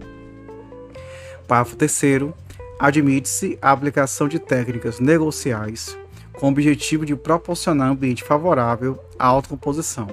Parágrafo 1.46 1.76
3. 1.76 2.32
Admite-se 2.80 3.58
a 3.62 3.72
aplicação 3.72 4.28
de 4.28 4.40
técnicas 4.40 5.00
negociais 5.00 5.98
com 6.34 6.48
o 6.48 6.50
objetivo 6.50 7.06
de 7.06 7.16
proporcionar 7.16 7.92
ambiente 7.92 8.24
favorável 8.24 9.00
à 9.18 9.28
autocomposição. 9.28 10.08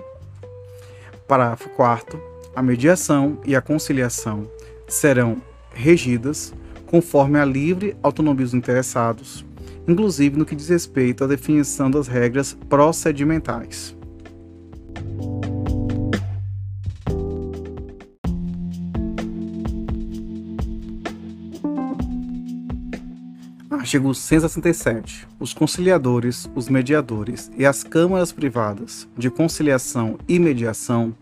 Parágrafo 1.27 1.69
4 1.71 2.31
a 2.55 2.63
mediação 2.63 3.39
e 3.45 3.55
a 3.55 3.63
conciliação 3.63 4.51
serão 4.89 5.41
regidas 5.73 6.53
conforme 6.87 7.39
a 7.39 7.45
livre 7.45 7.97
autonomia 8.03 8.45
dos 8.45 8.55
interessados, 8.55 9.45
inclusive 9.87 10.37
no 10.37 10.45
que 10.45 10.57
diz 10.57 10.69
respeito 10.69 11.23
à 11.23 11.27
definição 11.29 11.91
das 11.91 12.09
regras 12.09 12.57
procedimentais. 12.69 13.97
Artigo 23.91 24.15
167. 24.15 25.27
Os 25.41 25.53
conciliadores, 25.53 26.49
os 26.55 26.69
mediadores 26.69 27.51
e 27.59 27.67
as 27.67 27.83
câmaras 27.83 28.31
privadas 28.31 29.09
de 29.19 29.29
conciliação 29.29 30.17
e 30.29 30.39
mediação 30.39 31.13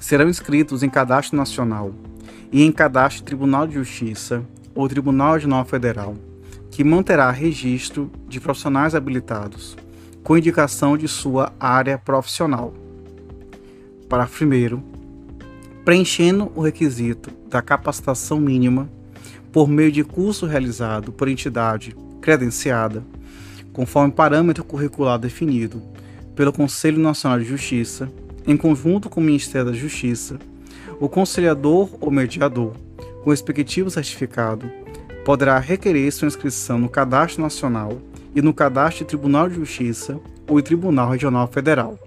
serão 0.00 0.26
inscritos 0.26 0.82
em 0.82 0.88
cadastro 0.88 1.36
nacional 1.36 1.92
e 2.50 2.62
em 2.62 2.72
cadastro 2.72 3.22
Tribunal 3.22 3.66
de 3.66 3.74
Justiça 3.74 4.42
ou 4.74 4.88
Tribunal 4.88 5.34
Regional 5.34 5.62
Federal, 5.66 6.16
que 6.70 6.82
manterá 6.82 7.30
registro 7.30 8.10
de 8.26 8.40
profissionais 8.40 8.94
habilitados, 8.94 9.76
com 10.24 10.38
indicação 10.38 10.96
de 10.96 11.06
sua 11.06 11.52
área 11.60 11.98
profissional. 11.98 12.72
Parágrafo 14.08 14.42
1. 14.46 14.82
Preenchendo 15.84 16.50
o 16.56 16.62
requisito 16.62 17.30
da 17.50 17.60
capacitação 17.60 18.40
mínima 18.40 18.88
por 19.52 19.68
meio 19.68 19.90
de 19.90 20.04
curso 20.04 20.46
realizado 20.46 21.12
por 21.12 21.28
entidade 21.28 21.96
credenciada, 22.20 23.04
conforme 23.72 24.12
parâmetro 24.12 24.64
curricular 24.64 25.18
definido 25.18 25.82
pelo 26.34 26.52
Conselho 26.52 26.98
Nacional 26.98 27.38
de 27.38 27.44
Justiça 27.44 28.10
em 28.46 28.56
conjunto 28.56 29.08
com 29.08 29.20
o 29.20 29.24
Ministério 29.24 29.70
da 29.70 29.76
Justiça, 29.76 30.38
o 30.98 31.08
conciliador 31.08 31.90
ou 32.00 32.10
mediador, 32.10 32.74
com 33.22 33.30
respectivo 33.30 33.90
certificado, 33.90 34.70
poderá 35.24 35.58
requerer 35.58 36.10
sua 36.12 36.28
inscrição 36.28 36.78
no 36.78 36.88
Cadastro 36.88 37.42
Nacional 37.42 38.00
e 38.34 38.40
no 38.40 38.54
Cadastro 38.54 39.04
Tribunal 39.04 39.48
de 39.48 39.56
Justiça 39.56 40.18
ou 40.48 40.60
Tribunal 40.62 41.10
Regional 41.10 41.46
Federal. 41.46 41.98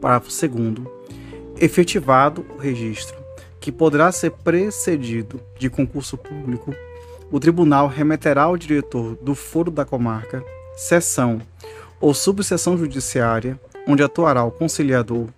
Parágrafo 0.00 0.30
2. 0.48 0.74
Efetivado 1.60 2.44
o 2.56 2.58
registro, 2.58 3.21
que 3.62 3.70
poderá 3.70 4.10
ser 4.10 4.32
precedido 4.32 5.40
de 5.56 5.70
concurso 5.70 6.18
público, 6.18 6.74
o 7.30 7.38
tribunal 7.38 7.86
remeterá 7.86 8.42
ao 8.42 8.56
diretor 8.56 9.16
do 9.22 9.36
foro 9.36 9.70
da 9.70 9.84
comarca, 9.84 10.44
seção 10.76 11.40
ou 12.00 12.12
subseção 12.12 12.76
judiciária 12.76 13.58
onde 13.86 14.02
atuará 14.02 14.42
o 14.44 14.50
conciliador 14.50 15.28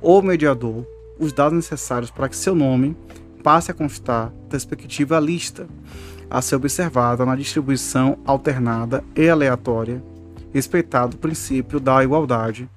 ou 0.00 0.22
mediador, 0.22 0.86
os 1.18 1.32
dados 1.32 1.54
necessários 1.54 2.10
para 2.10 2.28
que 2.28 2.36
seu 2.36 2.54
nome 2.54 2.96
passe 3.42 3.72
a 3.72 3.74
constar 3.74 4.32
da 4.48 4.56
respectiva 4.56 5.18
lista 5.18 5.66
a 6.30 6.40
ser 6.40 6.54
observada 6.54 7.26
na 7.26 7.34
distribuição 7.34 8.16
alternada 8.24 9.02
e 9.16 9.28
aleatória, 9.28 10.02
respeitado 10.54 11.16
o 11.16 11.20
princípio 11.20 11.80
da 11.80 12.02
igualdade 12.02 12.68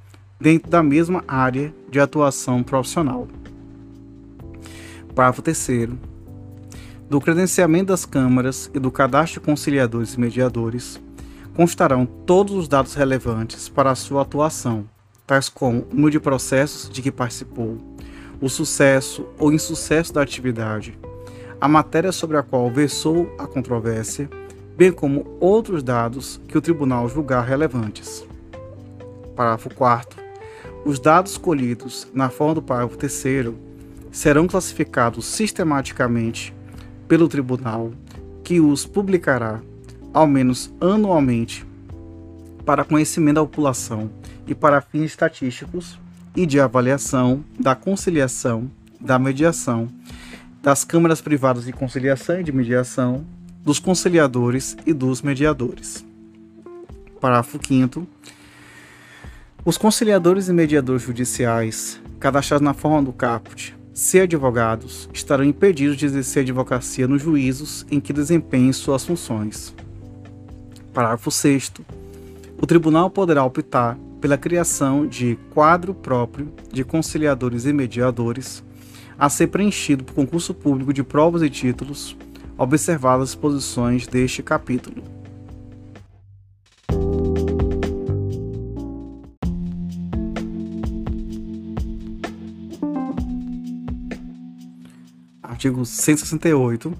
dentro 0.41 0.69
da 0.69 0.81
mesma 0.81 1.23
área 1.27 1.71
de 1.89 1.99
atuação 1.99 2.63
profissional. 2.63 3.27
Parágrafo 5.15 5.41
3 5.41 5.89
do 7.09 7.21
credenciamento 7.21 7.85
das 7.85 8.05
câmaras 8.05 8.69
e 8.73 8.79
do 8.79 8.91
cadastro 8.91 9.39
de 9.39 9.45
conciliadores 9.45 10.15
e 10.15 10.19
mediadores 10.19 11.01
constarão 11.55 12.05
todos 12.05 12.53
os 12.53 12.67
dados 12.67 12.95
relevantes 12.95 13.69
para 13.69 13.91
a 13.91 13.95
sua 13.95 14.23
atuação, 14.23 14.83
tais 15.25 15.47
como 15.47 15.83
o 15.89 15.95
número 15.95 16.11
de 16.11 16.19
processos 16.19 16.89
de 16.89 17.01
que 17.01 17.13
participou, 17.13 17.77
o 18.41 18.49
sucesso 18.49 19.25
ou 19.39 19.53
insucesso 19.53 20.11
da 20.11 20.21
atividade, 20.21 20.99
a 21.61 21.67
matéria 21.69 22.11
sobre 22.11 22.35
a 22.35 22.43
qual 22.43 22.69
versou 22.69 23.33
a 23.39 23.47
controvérsia, 23.47 24.29
bem 24.75 24.91
como 24.91 25.37
outros 25.39 25.81
dados 25.81 26.41
que 26.45 26.57
o 26.57 26.61
tribunal 26.61 27.07
julgar 27.07 27.45
relevantes. 27.45 28.27
Parágrafo 29.33 29.73
4. 29.73 30.21
Os 30.83 30.99
dados 30.99 31.37
colhidos 31.37 32.05
na 32.13 32.29
forma 32.29 32.55
do 32.55 32.61
parágrafo 32.61 32.97
3 32.97 33.13
serão 34.15 34.47
classificados 34.47 35.25
sistematicamente 35.25 36.55
pelo 37.05 37.27
tribunal, 37.27 37.91
que 38.45 38.61
os 38.61 38.85
publicará, 38.85 39.59
ao 40.13 40.25
menos 40.25 40.73
anualmente, 40.79 41.65
para 42.65 42.85
conhecimento 42.85 43.35
da 43.35 43.41
população 43.41 44.09
e 44.47 44.55
para 44.55 44.79
fins 44.79 45.03
estatísticos 45.03 45.99
e 46.33 46.45
de 46.45 46.61
avaliação 46.61 47.43
da 47.59 47.75
conciliação, 47.75 48.71
da 49.01 49.19
mediação, 49.19 49.89
das 50.63 50.85
câmaras 50.85 51.19
privadas 51.19 51.65
de 51.65 51.73
conciliação 51.73 52.39
e 52.39 52.43
de 52.43 52.53
mediação 52.53 53.25
dos 53.65 53.79
conciliadores 53.79 54.77
e 54.85 54.93
dos 54.93 55.21
mediadores. 55.21 56.05
Parágrafo 57.19 57.59
5 57.61 58.07
Os 59.65 59.77
conciliadores 59.77 60.47
e 60.47 60.53
mediadores 60.53 61.01
judiciais, 61.01 61.99
cadastrados 62.17 62.63
na 62.63 62.73
forma 62.73 63.03
do 63.03 63.11
caput, 63.11 63.75
se 63.95 64.19
advogados, 64.19 65.09
estarão 65.13 65.45
impedidos 65.45 65.95
de 65.95 66.05
exercer 66.05 66.43
advocacia 66.43 67.07
nos 67.07 67.21
juízos 67.21 67.85
em 67.89 68.01
que 68.01 68.11
desempenhem 68.11 68.73
suas 68.73 69.05
funções. 69.05 69.73
Parágrafo 70.93 71.31
6 71.31 71.71
O 72.61 72.67
tribunal 72.67 73.09
poderá 73.09 73.45
optar 73.45 73.97
pela 74.19 74.37
criação 74.37 75.07
de 75.07 75.39
quadro 75.49 75.93
próprio 75.93 76.51
de 76.73 76.83
conciliadores 76.83 77.65
e 77.65 77.71
mediadores 77.71 78.61
a 79.17 79.29
ser 79.29 79.47
preenchido 79.47 80.03
por 80.03 80.13
concurso 80.13 80.53
público 80.53 80.91
de 80.91 81.01
provas 81.01 81.41
e 81.41 81.49
títulos, 81.49 82.17
observadas 82.57 83.29
as 83.29 83.35
posições 83.35 84.05
deste 84.05 84.43
capítulo. 84.43 85.14
Artigo 95.55 95.85
168. 95.85 96.93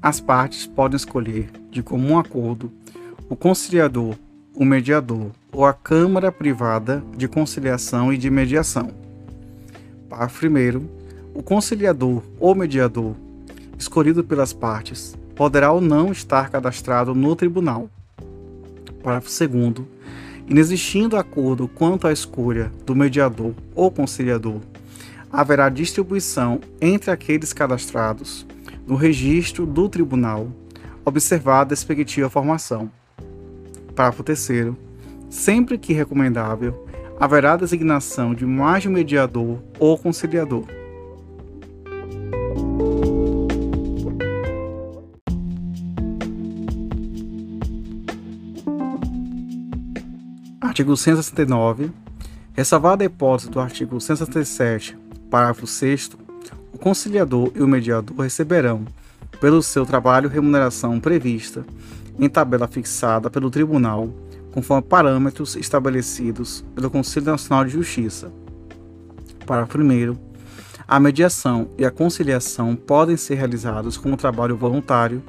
As 0.00 0.20
partes 0.20 0.64
podem 0.64 0.94
escolher, 0.94 1.50
de 1.72 1.82
comum 1.82 2.16
acordo, 2.16 2.70
o 3.28 3.34
conciliador, 3.34 4.14
o 4.54 4.64
mediador 4.64 5.32
ou 5.50 5.66
a 5.66 5.72
Câmara 5.72 6.30
Privada 6.30 7.02
de 7.16 7.26
Conciliação 7.26 8.12
e 8.12 8.16
de 8.16 8.30
Mediação. 8.30 8.92
Parágrafo 10.08 10.46
1. 10.46 10.86
O 11.34 11.42
conciliador 11.42 12.22
ou 12.38 12.54
mediador, 12.54 13.16
escolhido 13.76 14.22
pelas 14.22 14.52
partes, 14.52 15.16
poderá 15.34 15.72
ou 15.72 15.80
não 15.80 16.12
estar 16.12 16.48
cadastrado 16.48 17.12
no 17.12 17.34
tribunal. 17.34 17.90
Parágrafo 19.02 19.48
2. 19.48 19.84
Inexistindo 20.46 21.16
acordo 21.16 21.66
quanto 21.66 22.06
à 22.06 22.12
escolha 22.12 22.70
do 22.86 22.94
mediador 22.94 23.52
ou 23.74 23.90
conciliador, 23.90 24.60
haverá 25.32 25.68
distribuição 25.68 26.60
entre 26.80 27.10
aqueles 27.10 27.52
cadastrados 27.52 28.46
no 28.86 28.94
registro 28.94 29.66
do 29.66 29.88
tribunal, 29.88 30.48
observada 31.04 31.72
a 31.72 31.76
respectiva 31.76 32.30
formação. 32.30 32.90
Parágrafo 33.94 34.22
3. 34.22 34.74
Sempre 35.28 35.78
que 35.78 35.92
recomendável, 35.92 36.86
haverá 37.18 37.56
designação 37.56 38.34
de 38.34 38.46
mais 38.46 38.82
de 38.82 38.88
um 38.88 38.92
mediador 38.92 39.58
ou 39.78 39.98
conciliador. 39.98 40.64
Artigo 50.60 50.94
169. 50.94 51.90
Ressalvada 52.52 53.02
a 53.02 53.06
hipótese 53.06 53.50
do 53.50 53.58
artigo 53.58 54.00
167, 54.00 54.96
parágrafo 55.30 55.66
6, 55.66 56.10
o 56.72 56.78
conciliador 56.78 57.50
e 57.54 57.62
o 57.62 57.68
mediador 57.68 58.18
receberão, 58.20 58.84
pelo 59.40 59.62
seu 59.62 59.84
trabalho, 59.84 60.28
remuneração 60.28 60.98
prevista 61.00 61.64
em 62.18 62.28
tabela 62.28 62.66
fixada 62.66 63.28
pelo 63.28 63.50
tribunal, 63.50 64.08
conforme 64.52 64.82
parâmetros 64.82 65.56
estabelecidos 65.56 66.64
pelo 66.74 66.90
Conselho 66.90 67.26
Nacional 67.26 67.64
de 67.64 67.72
Justiça. 67.72 68.32
Parágrafo 69.44 69.78
1. 69.78 70.16
A 70.88 71.00
mediação 71.00 71.68
e 71.76 71.84
a 71.84 71.90
conciliação 71.90 72.74
podem 72.74 73.16
ser 73.16 73.34
realizados 73.34 73.96
como 73.96 74.16
trabalho 74.16 74.56
voluntário, 74.56 75.22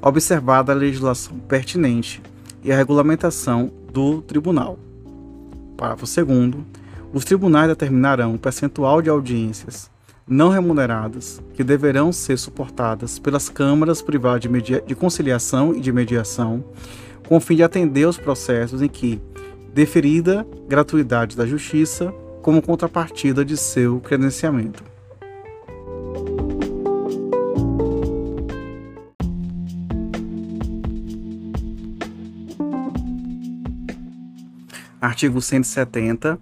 observada 0.00 0.72
a 0.72 0.74
legislação 0.74 1.38
pertinente 1.40 2.22
e 2.62 2.72
a 2.72 2.76
regulamentação 2.76 3.70
do 3.92 4.22
tribunal. 4.22 4.78
Parágrafo 5.76 6.06
2. 6.06 6.64
Os 7.14 7.26
tribunais 7.26 7.68
determinarão 7.68 8.34
o 8.34 8.38
percentual 8.38 9.02
de 9.02 9.10
audiências 9.10 9.90
não 10.26 10.48
remuneradas 10.48 11.42
que 11.52 11.62
deverão 11.62 12.10
ser 12.10 12.38
suportadas 12.38 13.18
pelas 13.18 13.50
câmaras 13.50 14.00
privadas 14.00 14.50
de, 14.62 14.80
de 14.80 14.94
conciliação 14.94 15.74
e 15.74 15.80
de 15.80 15.92
mediação, 15.92 16.64
com 17.28 17.36
o 17.36 17.40
fim 17.40 17.56
de 17.56 17.62
atender 17.62 18.06
os 18.08 18.16
processos 18.16 18.80
em 18.80 18.88
que 18.88 19.20
deferida 19.74 20.46
gratuidade 20.66 21.36
da 21.36 21.44
justiça 21.44 22.14
como 22.40 22.62
contrapartida 22.62 23.44
de 23.44 23.58
seu 23.58 24.00
credenciamento. 24.00 24.82
Artigo 34.98 35.42
170. 35.42 36.38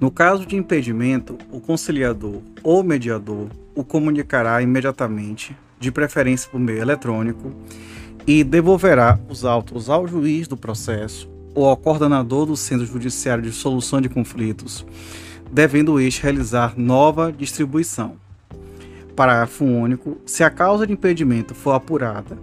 No 0.00 0.12
caso 0.12 0.46
de 0.46 0.54
impedimento, 0.54 1.36
o 1.50 1.60
conciliador 1.60 2.40
ou 2.62 2.84
mediador 2.84 3.48
o 3.74 3.82
comunicará 3.82 4.62
imediatamente, 4.62 5.56
de 5.80 5.90
preferência 5.90 6.48
por 6.48 6.60
meio 6.60 6.80
eletrônico, 6.80 7.52
e 8.24 8.44
devolverá 8.44 9.18
os 9.28 9.44
autos 9.44 9.90
ao 9.90 10.06
juiz 10.06 10.46
do 10.46 10.56
processo 10.56 11.28
ou 11.52 11.66
ao 11.66 11.76
coordenador 11.76 12.46
do 12.46 12.56
Centro 12.56 12.86
Judiciário 12.86 13.42
de 13.42 13.50
Solução 13.50 14.00
de 14.00 14.08
Conflitos, 14.08 14.86
devendo 15.50 15.98
este 15.98 16.22
realizar 16.22 16.74
nova 16.76 17.32
distribuição. 17.32 18.16
Parágrafo 19.16 19.64
único. 19.64 20.18
Se 20.24 20.44
a 20.44 20.50
causa 20.50 20.86
de 20.86 20.92
impedimento 20.92 21.54
for 21.56 21.72
apurada 21.72 22.38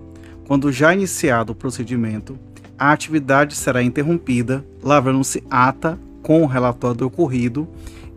quando 0.46 0.74
já 0.74 0.94
iniciado 0.94 1.54
o 1.54 1.56
procedimento, 1.56 2.38
a 2.78 2.92
atividade 2.92 3.56
será 3.56 3.82
interrompida, 3.82 4.66
lavrando-se 4.84 5.42
ata 5.50 5.98
com 6.26 6.42
o 6.42 6.48
relatório 6.48 6.98
do 6.98 7.06
ocorrido 7.06 7.68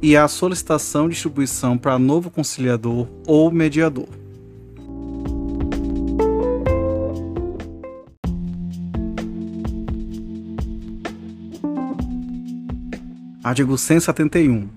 e 0.01 0.17
a 0.17 0.27
solicitação 0.27 1.09
de 1.09 1.13
distribuição 1.13 1.77
para 1.77 1.99
novo 1.99 2.31
conciliador 2.31 3.07
ou 3.27 3.51
mediador. 3.51 4.09
Artigo 13.45 13.77
171. 13.77 14.71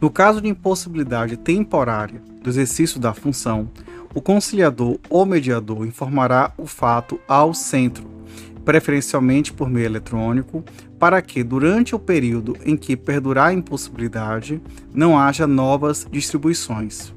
No 0.00 0.08
caso 0.08 0.40
de 0.40 0.46
impossibilidade 0.46 1.36
temporária 1.36 2.22
do 2.40 2.48
exercício 2.48 3.00
da 3.00 3.12
função, 3.12 3.68
o 4.14 4.20
conciliador 4.20 4.96
ou 5.08 5.26
mediador 5.26 5.84
informará 5.84 6.52
o 6.56 6.66
fato 6.66 7.18
ao 7.26 7.52
centro 7.52 8.19
preferencialmente 8.70 9.52
por 9.52 9.68
meio 9.68 9.86
eletrônico, 9.86 10.64
para 10.96 11.20
que, 11.20 11.42
durante 11.42 11.92
o 11.92 11.98
período 11.98 12.56
em 12.64 12.76
que 12.76 12.96
perdurar 12.96 13.48
a 13.48 13.52
impossibilidade, 13.52 14.62
não 14.94 15.18
haja 15.18 15.44
novas 15.44 16.06
distribuições. 16.08 17.12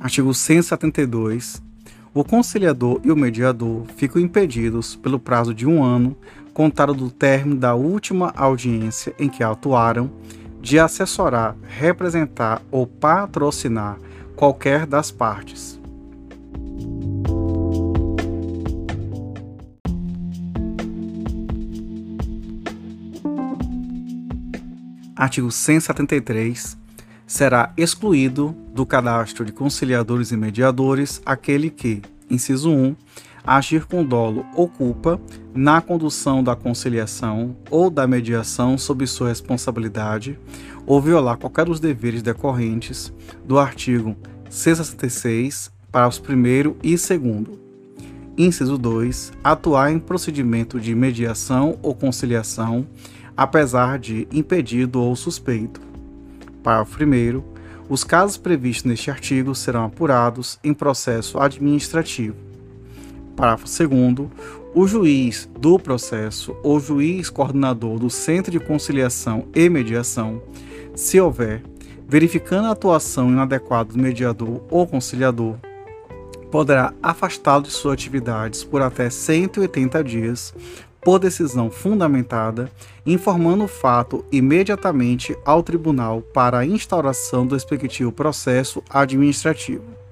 Artigo 0.00 0.34
172. 0.34 1.62
O 2.12 2.24
conciliador 2.24 3.00
e 3.04 3.12
o 3.12 3.16
mediador 3.16 3.84
ficam 3.96 4.20
impedidos, 4.20 4.96
pelo 4.96 5.20
prazo 5.20 5.54
de 5.54 5.64
um 5.64 5.84
ano, 5.84 6.16
contado 6.52 6.92
do 6.92 7.08
término 7.08 7.60
da 7.60 7.76
última 7.76 8.32
audiência 8.36 9.14
em 9.16 9.28
que 9.28 9.44
atuaram, 9.44 10.10
de 10.60 10.78
assessorar, 10.78 11.56
representar 11.62 12.62
ou 12.70 12.86
patrocinar 12.86 13.98
qualquer 14.36 14.86
das 14.86 15.10
partes. 15.10 15.80
Artigo 25.20 25.50
173. 25.50 26.78
Será 27.26 27.74
excluído 27.76 28.56
do 28.72 28.86
cadastro 28.86 29.44
de 29.44 29.52
conciliadores 29.52 30.32
e 30.32 30.36
mediadores 30.36 31.20
aquele 31.26 31.68
que, 31.68 32.00
inciso 32.30 32.70
1, 32.70 32.96
agir 33.44 33.86
com 33.86 34.04
dolo 34.04 34.44
ou 34.54 34.68
culpa 34.68 35.20
na 35.54 35.80
condução 35.80 36.42
da 36.42 36.54
conciliação 36.54 37.56
ou 37.70 37.90
da 37.90 38.06
mediação 38.06 38.76
sob 38.78 39.06
sua 39.06 39.28
responsabilidade 39.28 40.38
ou 40.86 41.00
violar 41.00 41.36
qualquer 41.36 41.66
dos 41.66 41.80
deveres 41.80 42.22
decorrentes 42.22 43.12
do 43.44 43.58
artigo 43.58 44.16
166, 44.48 45.70
parágrafos 45.92 46.20
1 46.28 46.76
e 46.82 46.96
2. 46.96 47.58
Inciso 48.36 48.76
2. 48.76 49.32
Atuar 49.44 49.92
em 49.92 49.98
procedimento 49.98 50.80
de 50.80 50.94
mediação 50.94 51.78
ou 51.82 51.94
conciliação, 51.94 52.86
apesar 53.36 53.98
de 53.98 54.26
impedido 54.32 55.00
ou 55.00 55.14
suspeito. 55.14 55.80
Parágrafo 56.62 57.04
1. 57.04 57.42
Os 57.88 58.04
casos 58.04 58.36
previstos 58.36 58.84
neste 58.84 59.10
artigo 59.10 59.54
serão 59.54 59.84
apurados 59.84 60.58
em 60.62 60.72
processo 60.72 61.38
administrativo. 61.38 62.49
Parágrafo 63.40 63.64
2. 63.64 64.28
O 64.74 64.86
juiz 64.86 65.48
do 65.58 65.78
processo 65.78 66.54
ou 66.62 66.78
juiz 66.78 67.30
coordenador 67.30 67.98
do 67.98 68.10
Centro 68.10 68.52
de 68.52 68.60
Conciliação 68.60 69.46
e 69.54 69.66
Mediação 69.70 70.42
se 70.94 71.18
houver, 71.18 71.62
verificando 72.06 72.66
a 72.66 72.72
atuação 72.72 73.30
inadequada 73.30 73.94
do 73.94 73.98
mediador 73.98 74.62
ou 74.70 74.86
conciliador, 74.86 75.56
poderá 76.50 76.92
afastá-lo 77.02 77.62
de 77.62 77.70
suas 77.70 77.94
atividades 77.94 78.62
por 78.62 78.82
até 78.82 79.08
180 79.08 80.04
dias 80.04 80.54
por 81.00 81.18
decisão 81.18 81.70
fundamentada, 81.70 82.70
informando 83.06 83.64
o 83.64 83.68
fato 83.68 84.22
imediatamente 84.30 85.34
ao 85.46 85.62
tribunal 85.62 86.20
para 86.20 86.58
a 86.58 86.66
instauração 86.66 87.46
do 87.46 87.54
respectivo 87.54 88.12
processo 88.12 88.82
administrativo. 88.90 90.09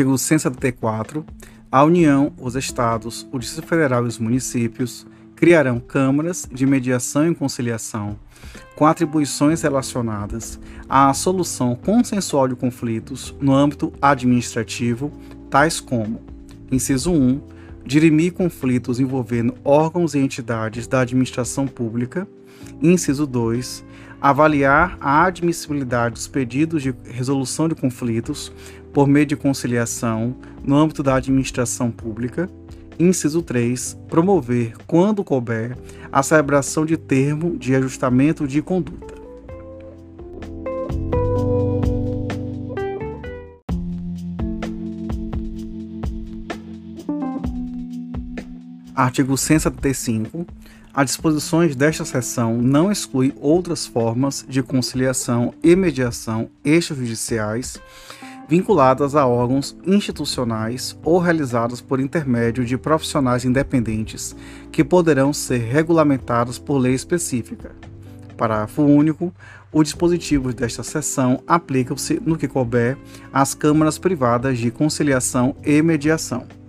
Artigo 0.00 0.16
174. 0.16 1.26
A 1.70 1.84
União, 1.84 2.32
os 2.38 2.54
Estados, 2.54 3.28
o 3.30 3.38
Distrito 3.38 3.68
Federal 3.68 4.06
e 4.06 4.08
os 4.08 4.18
municípios 4.18 5.06
criarão 5.36 5.78
câmaras 5.78 6.48
de 6.50 6.64
mediação 6.64 7.30
e 7.30 7.34
conciliação 7.34 8.18
com 8.74 8.86
atribuições 8.86 9.60
relacionadas 9.60 10.58
à 10.88 11.12
solução 11.12 11.74
consensual 11.74 12.48
de 12.48 12.56
conflitos 12.56 13.34
no 13.42 13.54
âmbito 13.54 13.92
administrativo, 14.00 15.12
tais 15.50 15.80
como: 15.80 16.18
inciso 16.72 17.12
1, 17.12 17.38
dirimir 17.84 18.32
conflitos 18.32 19.00
envolvendo 19.00 19.54
órgãos 19.62 20.14
e 20.14 20.18
entidades 20.18 20.86
da 20.86 21.02
administração 21.02 21.66
pública, 21.66 22.26
inciso 22.80 23.26
2, 23.26 23.84
avaliar 24.20 24.96
a 25.00 25.24
admissibilidade 25.24 26.14
dos 26.14 26.26
pedidos 26.26 26.82
de 26.82 26.94
resolução 27.04 27.68
de 27.68 27.74
conflitos 27.74 28.52
por 28.92 29.06
meio 29.06 29.26
de 29.26 29.36
conciliação 29.36 30.34
no 30.62 30.76
âmbito 30.76 31.02
da 31.02 31.14
administração 31.14 31.90
pública, 31.90 32.48
Inciso 32.98 33.40
3. 33.40 33.96
Promover, 34.08 34.74
quando 34.86 35.24
couber, 35.24 35.76
a 36.12 36.22
celebração 36.22 36.84
de 36.84 36.98
termo 36.98 37.56
de 37.56 37.74
ajustamento 37.74 38.46
de 38.46 38.60
conduta. 38.60 39.14
Artigo 48.94 49.38
175. 49.38 50.46
As 50.92 51.06
disposições 51.06 51.74
desta 51.74 52.04
seção 52.04 52.60
não 52.60 52.92
excluem 52.92 53.32
outras 53.40 53.86
formas 53.86 54.44
de 54.46 54.62
conciliação 54.62 55.54
e 55.62 55.74
mediação 55.74 56.50
extrajudiciais 56.62 57.80
vinculadas 58.50 59.14
a 59.14 59.24
órgãos 59.24 59.76
institucionais 59.86 60.98
ou 61.04 61.20
realizadas 61.20 61.80
por 61.80 62.00
intermédio 62.00 62.64
de 62.64 62.76
profissionais 62.76 63.44
independentes, 63.44 64.34
que 64.72 64.82
poderão 64.82 65.32
ser 65.32 65.58
regulamentados 65.58 66.58
por 66.58 66.78
lei 66.78 66.92
específica. 66.92 67.70
Parágrafo 68.36 68.82
único. 68.82 69.32
Os 69.72 69.84
dispositivos 69.84 70.52
desta 70.52 70.82
seção 70.82 71.44
aplicam-se, 71.46 72.20
no 72.26 72.36
que 72.36 72.48
couber, 72.48 72.98
às 73.32 73.54
câmaras 73.54 73.98
privadas 73.98 74.58
de 74.58 74.72
conciliação 74.72 75.54
e 75.64 75.80
mediação. 75.80 76.59